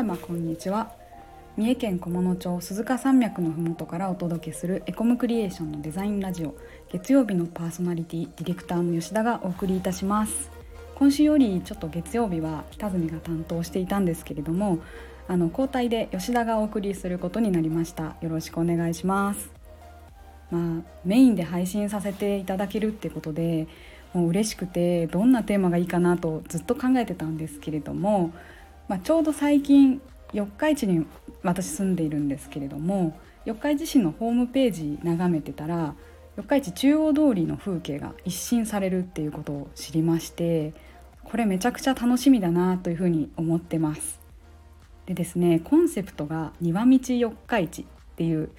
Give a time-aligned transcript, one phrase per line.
[0.00, 0.94] 様こんにちは。
[1.58, 6.54] 三重県菰野町鈴鹿山脈のふもとからお届けするエコムクリエーションのデザインラジオ
[6.90, 10.50] 月曜日のパーソナリティディレクターの吉田がお送りいたします。
[10.94, 14.78] 今週よりちょっと月曜日は北住が担当していたんですけれども
[15.28, 18.16] あの交代で吉田がお送りすることになりました。
[18.22, 19.50] よろしくお願いします。
[20.50, 23.68] まあメインで配信させていただけるってことで
[24.14, 28.32] もう嬉しくてどんなテーマがいいかなとずっと考えてたんですけれども
[28.90, 31.06] まあ、ちょうど最近四日市に
[31.44, 35.94] 私住んでいるんですけれども四日市市のホームページ眺めてたら
[36.36, 40.74] 四日市中央通りの風景が一新されるっていうことを知りまして
[41.22, 44.18] これめちゃくちゃ楽しみだなというふうに思ってます。
[45.06, 48.50] でですねコンセプトが「庭道四日市」っていう、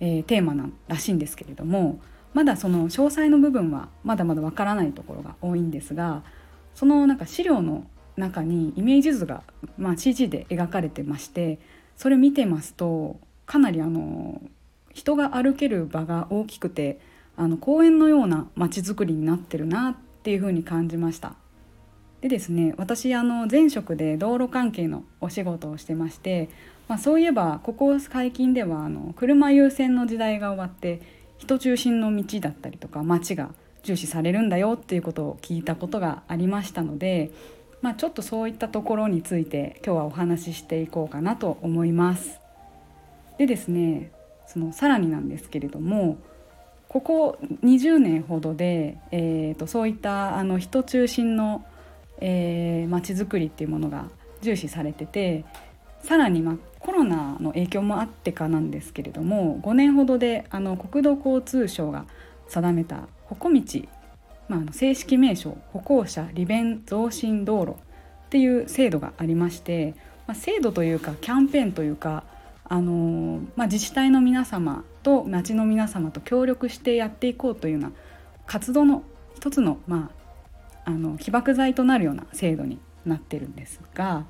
[0.00, 2.00] えー、テーマならしいんですけれども
[2.34, 6.22] まだその詳細の部分はまだまだわからないところが多いんですが
[6.74, 9.42] そのなんか資料の中にイメージ図が、
[9.78, 11.58] まあ、CG で描かれてまして
[11.96, 14.40] それ見てますとかなりあの
[14.92, 17.00] 人が歩ける場が大きくて
[17.36, 21.34] あの公園のような街づくりになってるなっていうふうに感じました。
[22.20, 26.50] でですね私あの前職で道路関係のお仕事をしてまして、
[26.86, 31.00] まあ、そういえばここ最近ではあの車優先の時代が終わって
[31.38, 37.30] 人中心の道だったりとか街が重視されるんだよっていうことを聞いたことがありましたので
[37.82, 42.40] まあ、ちょっとそういったところについて今日はお話ししていこうかなと思います。
[43.38, 44.10] でですね
[44.46, 46.18] そのさらになんですけれども
[46.88, 51.64] ここ20年ほどで、えーと、そういったあの人中心の
[52.18, 54.08] まち、えー、づくりっていうものが
[54.42, 55.44] 重視されてて
[56.02, 62.06] さらに、ま、コロナの影響もあってかなんですけれども5年ほどであの国土交通省が
[62.48, 63.62] 定めた「ほこ道」
[64.50, 69.94] まあ、正式名称歩行者利便増進道路っていう制度がありまして、
[70.26, 72.24] まあ、制度というかキャンペーンというか、
[72.64, 77.92] あの、まあ、自治体の皆様と町の皆様と協力してやっていこうというような
[78.46, 79.04] 活動の
[79.36, 80.10] 一つの,、ま
[80.84, 84.26] あ、あの起爆剤となるような制度になってるんですが、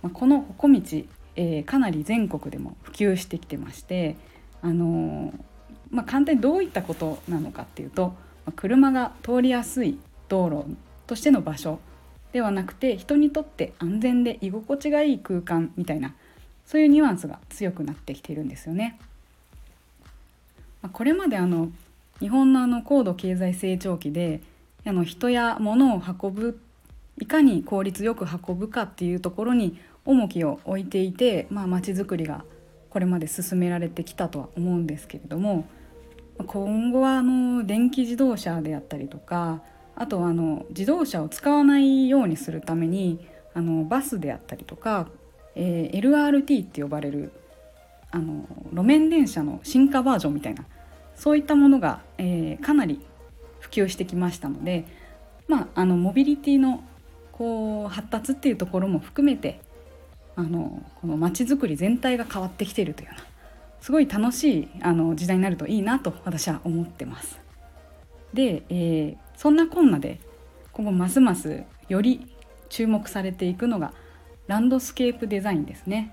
[0.00, 1.04] まあ、この歩道、
[1.36, 4.16] えー、かなり全国でも普及してきてまして、
[4.62, 5.34] あの、
[5.90, 8.14] まあ、簡単にどういったことなのかっていうと
[8.54, 9.98] 車が通りやすい
[10.28, 10.76] 道路
[11.06, 11.78] としての場所
[12.32, 16.14] ではなくて人にとって安全で居心地がいい空間みたいな
[16.64, 18.98] そういうニュアンスが強くなってきているんですよね。
[20.92, 21.70] これまであの
[22.20, 24.40] 日本のあの高度経済成長期で
[24.84, 26.60] あの人や物を運ぶ
[27.18, 32.44] いかに効率よく運ぶかっていうところに重きを置いていてまあ、づくりが
[32.90, 35.66] これまで進められてきたとは思うんですけれども
[36.44, 39.62] 今後はあの電気自動車であったりとか
[39.94, 45.08] あとはあの自動車を使わないようにするためにあのバスであったりとか、
[45.54, 47.32] えー、LRT って呼ばれる
[48.10, 50.64] あの路面電車の進化バージョンみたいな
[51.14, 53.00] そういったものが、えー、かなり
[53.60, 54.84] 普及してきましたので、
[55.48, 56.84] まあ、あのモビリティの
[57.32, 59.60] こう発達っていうところも含めて
[60.36, 63.24] あのこの街づくり全体が変わってきているというような
[63.80, 67.40] すごい楽しいあの時代になるといいなと私は思ってます。
[68.34, 70.20] で、えー、そんなこんなで
[70.72, 72.34] 今後ますますより
[72.68, 73.92] 注目されていくのが
[74.46, 76.12] ランドスケープデザインですね。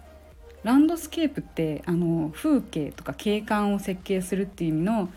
[0.64, 5.10] ランドスケープってあの風景とか景観を設計するっていう意味の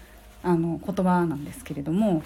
[0.42, 2.22] あの言葉なんですけれども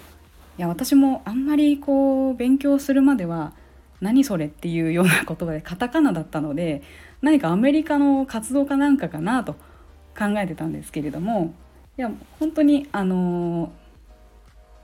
[0.57, 3.53] いや私もあんまりこう勉強するまでは
[3.99, 6.83] 何それっていうような言葉でカタカナだったので
[7.21, 9.55] 何かアメリカの活動家なんかかなと
[10.17, 11.53] 考えてたんですけれども
[11.97, 13.71] いや本当にあの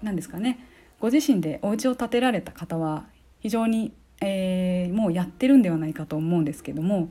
[0.01, 0.59] 何ですかね
[0.99, 3.05] ご自身でお家を建てられた方は
[3.39, 7.09] 非常に、えー、もうやってるんではないかと思うんですけども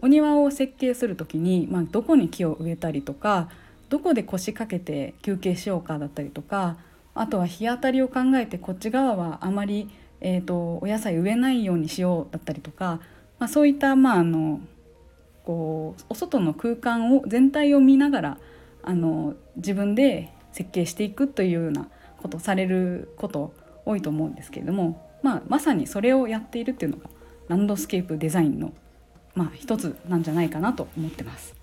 [0.00, 3.48] お庭を設計する時に、まあ、どこに木を植えたりとか
[3.88, 6.76] どこで腰掛けて休憩しようかだったりとか
[7.14, 9.88] あとは日当たりを考えてこっち側はあまり、
[10.20, 13.00] えーと、お野菜植えないようにしようだったりとか、
[13.40, 14.60] まあ、そういった、まあ、あの
[15.48, 18.38] こうお外の空間を全体を見ながら
[18.82, 23.54] あの自分で設計していくというようなことをされること
[23.86, 27.08] 多いと思うんですけれども、まあ、まさにそれをやっているっていうのが
[27.48, 28.74] ランドスケープデザインの、
[29.34, 31.54] まあ、一つなんじゃないかなと思ってます。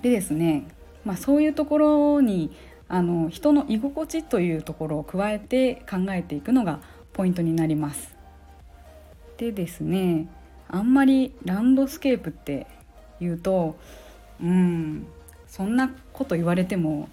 [0.00, 0.66] でですね、
[1.04, 2.56] まあ、そういうところに
[2.88, 6.80] あの人の居心地というところを加えて考えていくのが
[7.12, 8.16] ポイントになります。
[9.36, 10.28] でですね
[10.68, 12.66] あんまりランドスケープって
[13.20, 13.76] 言うと
[14.42, 15.06] うん
[15.46, 17.08] そんなこと言われても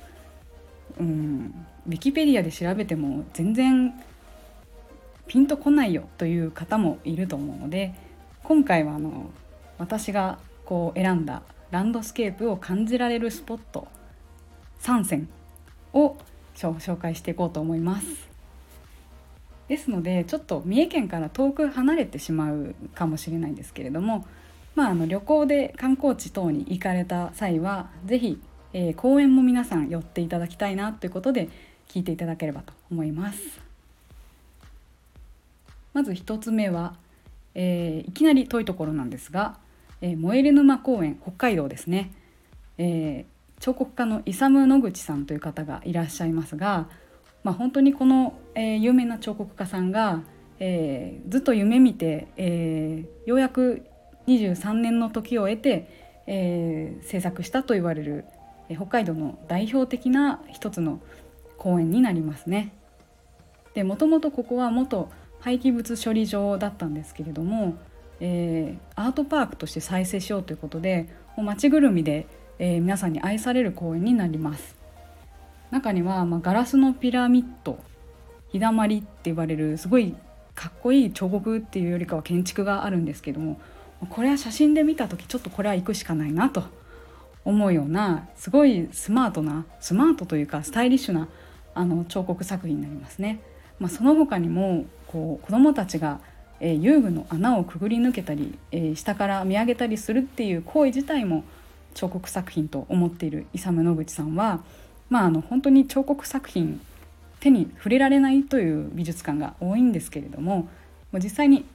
[1.00, 3.94] うんウィキペディアで調べても全然
[5.28, 7.94] ピンとこないよという方もいると思うので
[8.44, 9.30] 今回はあの
[9.78, 13.88] 私がこう選んだランドスケープを感じられるスポット
[14.82, 15.30] 3選
[15.94, 16.18] を
[16.56, 18.33] 紹介していこうと思います。
[19.68, 24.26] ですのでちょっと三重県から遠く離れてしまうかもしれないんですけれども、
[24.76, 28.42] まあ、あの旅行で観光地等に行かれた際は是非、
[28.74, 31.50] えー、公園も皆さん寄っていただきたいなということで
[31.88, 33.62] 聞いていただければと思います。
[35.94, 36.96] まず1つ目は、
[37.54, 39.58] えー、いきなり遠いところなんですが、
[40.02, 42.12] えー、燃える沼公園北海道ですね、
[42.80, 46.90] えー、彫刻家のイサム野口さんという方がいらっしゃいますが、
[47.44, 50.24] まあ、本当にこの、えー、有名な彫刻家さんが、
[50.60, 53.86] えー、ずっと夢見て、えー、ようやく
[54.28, 58.24] 23年の時を経て、え、制作したと言われる、
[58.70, 61.02] え、北海道の代表的な一つの
[61.58, 62.72] 公園になりますね。
[63.74, 65.10] でもともとここは元
[65.40, 67.76] 廃棄物処理場だったんですけれども、
[68.22, 72.28] え、アートパークとして再生しようということでもう街ぐるみで、
[72.60, 74.83] え、皆さんに愛される公園になります
[75.74, 77.80] 中には、まあ、ガラスのピラミッド
[78.52, 80.16] 日だまりって言われるすごい
[80.54, 83.60] かっこいい彫刻っていうよりかは建築があるんですけども
[84.12, 86.64] これは写真で見た時ちょっとこれは行くしかないなと
[87.44, 91.28] 思うようなすごいスマートなスマートというかスタイリッシュな
[91.74, 93.42] あの彫刻作品になりますね。
[93.80, 96.20] まあ、その他にもこう子どもたちが、
[96.60, 101.44] えー、遊具の穴をくぐり抜けたり、えー、下から見上げたりするっていう行為自体も
[101.96, 104.64] 彫刻作品と思っている勇野口さんは、
[105.14, 106.82] まあ、あの本当に彫刻作品
[107.40, 110.68] 手に触れられないという美術館が多いんですけれども
[111.14, 111.66] 実際に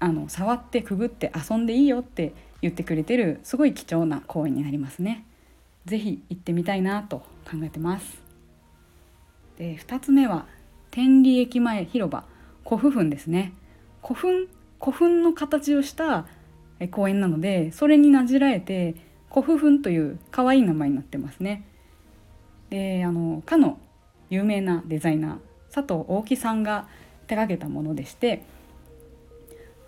[0.00, 5.24] あの触ってくぐって遊んでいいよって言ってくれてるすごい貴重な公園になりますね。
[5.84, 7.18] ぜひ行ってみたいなと
[7.48, 8.18] 考えてます。
[9.58, 10.46] で2つ目は
[10.90, 12.24] 天理駅前広場
[12.64, 13.52] 古墳墳ですね
[14.02, 14.48] 古墳
[14.80, 16.26] 古墳の形をした
[16.90, 18.96] 公園なのでそれになじらえて
[19.30, 21.64] 古墳墳という可愛い名前になってますね
[22.70, 23.78] であのかの
[24.30, 26.88] 有名なデザイナー佐藤大木さんが
[27.26, 28.44] 手がけたものでして、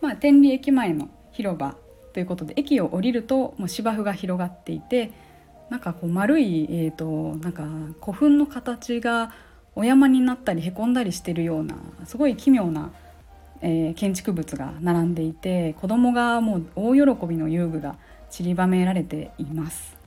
[0.00, 1.76] まあ、天理駅前の広場
[2.12, 5.12] ということで駅を降りるともう芝生が広がっていて
[5.68, 7.64] なんかこう丸い、えーとなんか
[8.00, 9.32] 古墳の形が
[9.76, 12.92] お山になったりへこんだりしてるようなすごい奇妙な、
[13.60, 17.96] えー、建築物が並んでいて子供がもう大喜びの遊具が
[18.30, 19.99] 散りばめられています。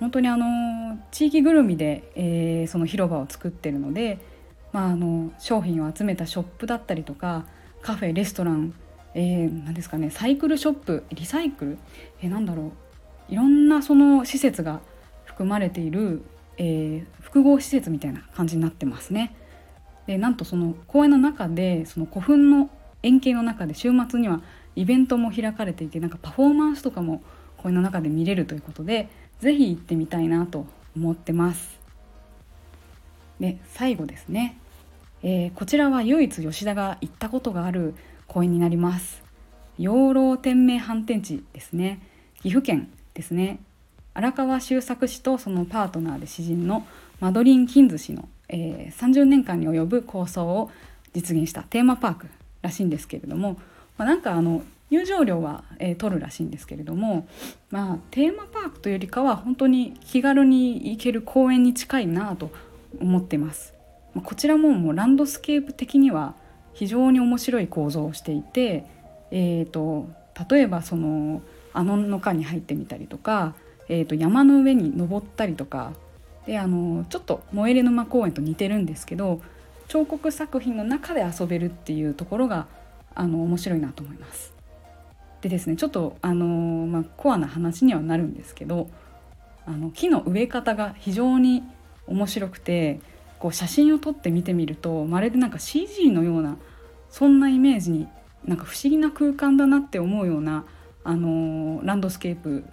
[0.00, 4.18] 本当にあの地域ぐるみで、えー、その広場を作ってるので、
[4.72, 7.44] まあ、あの商品を集めたショップだったりとか
[7.82, 8.74] カフェレストラン、
[9.14, 11.78] えー、何ですかねサイクルショップリサイクル、
[12.22, 12.72] えー、なんだろ
[13.28, 14.80] ういろんなその施設が
[15.24, 16.22] 含まれている
[16.62, 19.34] えー、複合施設みたいな感じになってますね。
[20.06, 22.68] でなんとその公園の中でその古墳の
[23.02, 24.42] 円形の中で週末には
[24.76, 27.22] イベントも開かれていてなんかパフォーマンスとかも
[27.56, 29.08] 公園の中で見れるということで
[29.40, 30.66] 是非行ってみたいなと
[30.96, 31.78] 思ってます。
[33.40, 34.58] で最後ですね、
[35.22, 37.94] えー、こちらは唯一吉田が行ったことがある
[38.26, 39.22] 公園になります。
[39.78, 42.00] 養老天明反転地ですね
[42.42, 43.60] 岐阜県ですね
[44.12, 46.86] 荒川修作氏とそのパートナーで詩人の
[47.18, 50.70] マドリン・キンズ氏の、えー、30年間に及ぶ構想を
[51.14, 52.26] 実現したテーマパーク
[52.60, 53.52] らしいんですけれども、
[53.96, 57.28] まあ、なんかあの入場料は、えー、取るらしいんですけれども、
[57.70, 62.50] まあ、テーマパークというよりかは本当に気軽に行ける公園に近いなと
[63.00, 63.74] 思ってます。
[64.14, 66.34] まあ、こちらももうランドスケープ的には
[66.74, 68.84] 非常に面白い構造をしていて、
[69.30, 71.42] えーと、と例えばその
[71.72, 73.54] あのの中に入ってみたりとか
[73.90, 75.92] えー、と山の上に登ったりとか
[76.46, 79.42] であのちょっと燃えれ沼公園と似てるんですけど
[79.88, 82.68] 彫刻作品の中で遊べるっていうところが
[83.16, 84.54] あの面白いなと思います。
[85.42, 86.46] でですねちょっとあの、
[86.86, 88.90] まあ、コアな話にはなるんですけど
[89.66, 91.62] あの木の植え方が非常に
[92.06, 93.00] 面白くて
[93.38, 96.56] こう写真を撮って見てみるとまるでなんか CG のような
[97.08, 98.08] そんなイメージに
[98.44, 100.64] なんか不思議な空間だなって思うような
[101.04, 102.64] あのランドスケープ、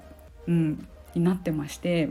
[0.48, 2.10] うん、になってまして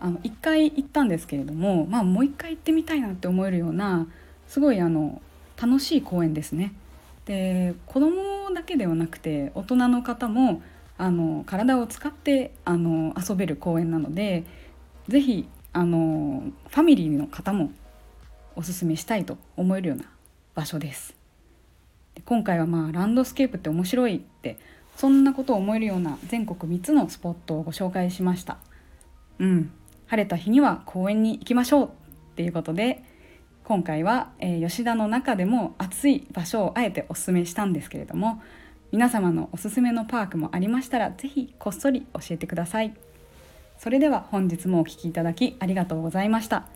[0.00, 4.06] あの1回行ったんですけれども、まあ、もう1回行ってみたいなって思えるような
[4.48, 5.22] すごいあの
[5.60, 6.74] 楽しい公園ですね。
[7.24, 10.62] で子供だけではなくて大人の方も
[10.96, 14.44] あの体を使ってあの遊べる公園なので
[15.08, 17.72] 是非あのファミリーの方も
[18.56, 20.04] おすすめしたいと思えるような
[20.54, 21.16] 場所です。
[22.14, 24.58] で今回はまあランドスケープって面白いって
[24.96, 28.58] そんなことを思えるような全国3つのスポットをご紹介しました
[29.40, 29.72] うん
[30.06, 31.88] 晴れた日には公園に行きましょうっ
[32.36, 33.02] ていうことで
[33.64, 38.42] 今回は、えー、吉田の中でも暑い場所をあえておすすめしたんですけれども
[38.92, 42.94] 皆様のおすすめのパークもありましたら是非こっそり教えてください。
[43.78, 46.66] それでは本日もお聴きいただきありがとうございました。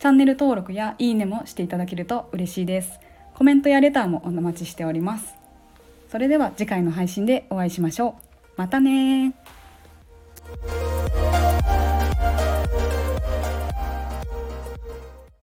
[0.00, 2.98] チャンネル登録やいいねもしていただけると嬉しいです。
[3.34, 5.36] コメントやレターもお待ちしております。
[6.10, 8.44] それでは次回の配信でお会いしましょう。
[8.56, 9.34] またね